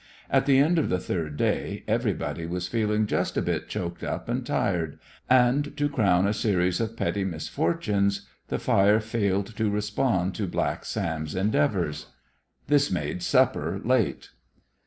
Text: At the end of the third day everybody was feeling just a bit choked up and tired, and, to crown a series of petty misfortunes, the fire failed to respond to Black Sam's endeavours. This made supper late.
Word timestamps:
At 0.31 0.47
the 0.47 0.57
end 0.57 0.79
of 0.79 0.89
the 0.89 0.97
third 0.97 1.37
day 1.37 1.83
everybody 1.87 2.47
was 2.47 2.67
feeling 2.67 3.05
just 3.05 3.37
a 3.37 3.41
bit 3.43 3.67
choked 3.69 4.03
up 4.03 4.27
and 4.29 4.43
tired, 4.43 4.97
and, 5.29 5.77
to 5.77 5.87
crown 5.89 6.25
a 6.25 6.33
series 6.33 6.81
of 6.81 6.97
petty 6.97 7.23
misfortunes, 7.23 8.25
the 8.47 8.57
fire 8.57 8.99
failed 8.99 9.55
to 9.55 9.69
respond 9.69 10.33
to 10.33 10.47
Black 10.47 10.85
Sam's 10.85 11.35
endeavours. 11.35 12.07
This 12.65 12.89
made 12.89 13.21
supper 13.21 13.79
late. 13.83 14.31